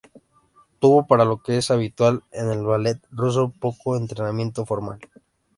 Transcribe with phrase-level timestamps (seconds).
[0.79, 4.97] Tuvo, para lo que es habitual en el ballet ruso, poco entrenamiento formal.